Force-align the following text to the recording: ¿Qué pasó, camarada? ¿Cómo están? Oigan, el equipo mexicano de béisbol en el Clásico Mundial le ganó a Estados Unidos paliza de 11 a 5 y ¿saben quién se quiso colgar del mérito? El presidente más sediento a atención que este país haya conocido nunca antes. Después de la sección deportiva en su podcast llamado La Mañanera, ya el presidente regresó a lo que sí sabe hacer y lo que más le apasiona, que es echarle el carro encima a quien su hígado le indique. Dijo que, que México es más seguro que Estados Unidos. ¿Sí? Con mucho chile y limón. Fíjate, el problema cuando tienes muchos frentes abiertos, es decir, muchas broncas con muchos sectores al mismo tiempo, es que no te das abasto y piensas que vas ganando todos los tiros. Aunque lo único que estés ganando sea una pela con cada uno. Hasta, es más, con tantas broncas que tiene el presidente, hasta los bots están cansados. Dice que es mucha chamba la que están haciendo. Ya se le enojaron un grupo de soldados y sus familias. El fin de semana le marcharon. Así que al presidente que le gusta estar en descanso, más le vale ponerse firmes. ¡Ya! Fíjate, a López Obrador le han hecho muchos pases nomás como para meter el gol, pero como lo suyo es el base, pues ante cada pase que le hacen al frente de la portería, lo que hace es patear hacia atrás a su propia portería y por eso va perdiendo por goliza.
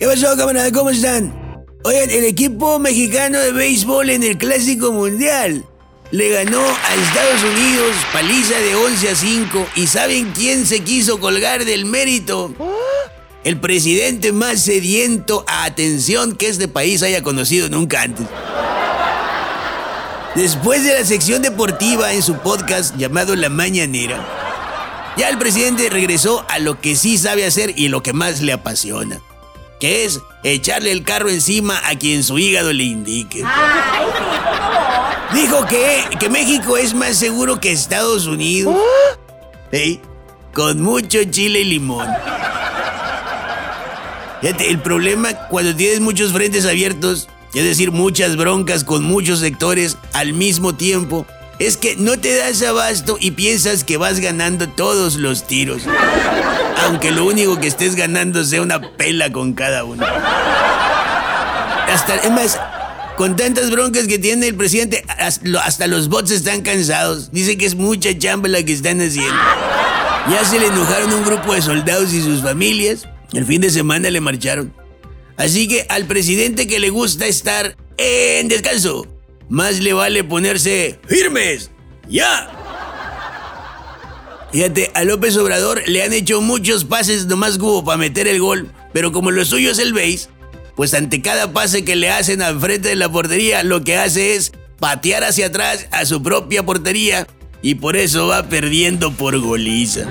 ¿Qué 0.00 0.06
pasó, 0.06 0.34
camarada? 0.34 0.72
¿Cómo 0.72 0.88
están? 0.88 1.30
Oigan, 1.84 2.08
el 2.08 2.24
equipo 2.24 2.78
mexicano 2.78 3.38
de 3.38 3.52
béisbol 3.52 4.08
en 4.08 4.22
el 4.22 4.38
Clásico 4.38 4.92
Mundial 4.92 5.66
le 6.10 6.28
ganó 6.30 6.62
a 6.62 6.94
Estados 6.94 7.42
Unidos 7.44 7.96
paliza 8.10 8.58
de 8.60 8.76
11 8.76 9.08
a 9.10 9.14
5 9.14 9.66
y 9.76 9.86
¿saben 9.88 10.32
quién 10.32 10.64
se 10.64 10.80
quiso 10.80 11.20
colgar 11.20 11.66
del 11.66 11.84
mérito? 11.84 12.54
El 13.44 13.60
presidente 13.60 14.32
más 14.32 14.62
sediento 14.62 15.44
a 15.46 15.64
atención 15.64 16.34
que 16.34 16.48
este 16.48 16.66
país 16.66 17.02
haya 17.02 17.22
conocido 17.22 17.68
nunca 17.68 18.00
antes. 18.00 18.26
Después 20.34 20.82
de 20.82 20.94
la 20.94 21.04
sección 21.04 21.42
deportiva 21.42 22.14
en 22.14 22.22
su 22.22 22.36
podcast 22.38 22.96
llamado 22.96 23.36
La 23.36 23.50
Mañanera, 23.50 24.26
ya 25.18 25.28
el 25.28 25.36
presidente 25.36 25.90
regresó 25.90 26.46
a 26.48 26.58
lo 26.58 26.80
que 26.80 26.96
sí 26.96 27.18
sabe 27.18 27.44
hacer 27.44 27.74
y 27.76 27.88
lo 27.88 28.02
que 28.02 28.14
más 28.14 28.40
le 28.40 28.54
apasiona, 28.54 29.20
que 29.80 30.04
es 30.04 30.20
echarle 30.44 30.92
el 30.92 31.02
carro 31.02 31.30
encima 31.30 31.80
a 31.88 31.96
quien 31.96 32.22
su 32.22 32.38
hígado 32.38 32.72
le 32.72 32.84
indique. 32.84 33.42
Dijo 35.34 35.66
que, 35.66 36.04
que 36.18 36.28
México 36.28 36.76
es 36.76 36.94
más 36.94 37.16
seguro 37.16 37.60
que 37.60 37.72
Estados 37.72 38.26
Unidos. 38.26 38.76
¿Sí? 39.72 40.00
Con 40.52 40.82
mucho 40.82 41.18
chile 41.24 41.60
y 41.60 41.64
limón. 41.64 42.06
Fíjate, 44.40 44.70
el 44.70 44.80
problema 44.80 45.34
cuando 45.48 45.74
tienes 45.74 46.00
muchos 46.00 46.32
frentes 46.32 46.66
abiertos, 46.66 47.28
es 47.54 47.64
decir, 47.64 47.90
muchas 47.92 48.36
broncas 48.36 48.84
con 48.84 49.04
muchos 49.04 49.40
sectores 49.40 49.96
al 50.12 50.32
mismo 50.32 50.74
tiempo, 50.74 51.26
es 51.58 51.76
que 51.76 51.94
no 51.96 52.18
te 52.18 52.34
das 52.36 52.62
abasto 52.62 53.18
y 53.20 53.32
piensas 53.32 53.84
que 53.84 53.98
vas 53.98 54.18
ganando 54.18 54.68
todos 54.68 55.16
los 55.16 55.46
tiros. 55.46 55.82
Aunque 56.84 57.10
lo 57.10 57.26
único 57.26 57.60
que 57.60 57.68
estés 57.68 57.94
ganando 57.94 58.44
sea 58.44 58.62
una 58.62 58.80
pela 58.96 59.30
con 59.30 59.52
cada 59.52 59.84
uno. 59.84 60.04
Hasta, 61.88 62.16
es 62.16 62.30
más, 62.30 62.58
con 63.16 63.36
tantas 63.36 63.70
broncas 63.70 64.06
que 64.06 64.18
tiene 64.18 64.48
el 64.48 64.54
presidente, 64.54 65.04
hasta 65.08 65.86
los 65.86 66.08
bots 66.08 66.30
están 66.30 66.62
cansados. 66.62 67.30
Dice 67.32 67.58
que 67.58 67.66
es 67.66 67.74
mucha 67.74 68.16
chamba 68.16 68.48
la 68.48 68.62
que 68.62 68.72
están 68.72 69.00
haciendo. 69.00 69.34
Ya 70.30 70.44
se 70.44 70.58
le 70.58 70.66
enojaron 70.66 71.12
un 71.12 71.24
grupo 71.24 71.54
de 71.54 71.62
soldados 71.62 72.12
y 72.12 72.22
sus 72.22 72.42
familias. 72.42 73.08
El 73.32 73.44
fin 73.44 73.60
de 73.60 73.70
semana 73.70 74.10
le 74.10 74.20
marcharon. 74.20 74.72
Así 75.36 75.68
que 75.68 75.86
al 75.88 76.06
presidente 76.06 76.66
que 76.66 76.78
le 76.78 76.90
gusta 76.90 77.26
estar 77.26 77.76
en 77.96 78.48
descanso, 78.48 79.06
más 79.48 79.80
le 79.80 79.92
vale 79.92 80.24
ponerse 80.24 80.98
firmes. 81.06 81.70
¡Ya! 82.08 82.59
Fíjate, 84.52 84.90
a 84.94 85.04
López 85.04 85.36
Obrador 85.36 85.82
le 85.86 86.02
han 86.02 86.12
hecho 86.12 86.40
muchos 86.40 86.84
pases 86.84 87.26
nomás 87.26 87.56
como 87.56 87.84
para 87.84 87.98
meter 87.98 88.26
el 88.26 88.40
gol, 88.40 88.72
pero 88.92 89.12
como 89.12 89.30
lo 89.30 89.44
suyo 89.44 89.70
es 89.70 89.78
el 89.78 89.92
base, 89.92 90.28
pues 90.74 90.92
ante 90.94 91.22
cada 91.22 91.52
pase 91.52 91.84
que 91.84 91.94
le 91.94 92.10
hacen 92.10 92.42
al 92.42 92.58
frente 92.58 92.88
de 92.88 92.96
la 92.96 93.08
portería, 93.08 93.62
lo 93.62 93.84
que 93.84 93.96
hace 93.96 94.34
es 94.34 94.52
patear 94.80 95.22
hacia 95.22 95.46
atrás 95.46 95.86
a 95.92 96.04
su 96.04 96.22
propia 96.22 96.64
portería 96.64 97.28
y 97.62 97.76
por 97.76 97.96
eso 97.96 98.26
va 98.26 98.48
perdiendo 98.48 99.12
por 99.12 99.38
goliza. 99.38 100.06